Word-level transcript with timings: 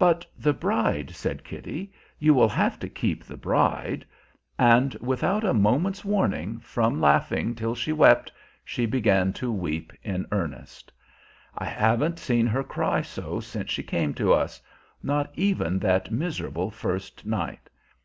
"But 0.00 0.26
the 0.36 0.52
bride," 0.52 1.10
said 1.12 1.44
Kitty; 1.44 1.92
"you 2.18 2.34
will 2.34 2.48
have 2.48 2.80
to 2.80 2.88
keep 2.88 3.22
the 3.22 3.36
bride." 3.36 4.04
And 4.58 4.94
without 4.94 5.44
a 5.44 5.54
moment's 5.54 6.04
warning, 6.04 6.58
from 6.58 7.00
laughing 7.00 7.54
till 7.54 7.76
she 7.76 7.92
wept, 7.92 8.32
she 8.64 8.84
began 8.84 9.32
to 9.34 9.52
weep 9.52 9.92
in 10.02 10.26
earnest. 10.32 10.90
I 11.56 11.66
haven't 11.66 12.18
seen 12.18 12.48
her 12.48 12.64
cry 12.64 13.02
so 13.02 13.38
since 13.38 13.70
she 13.70 13.84
came 13.84 14.12
to 14.14 14.32
us, 14.34 14.60
not 15.04 15.30
even 15.36 15.78
that 15.78 16.10
miserable 16.10 16.72
first 16.72 17.24
night. 17.24 17.70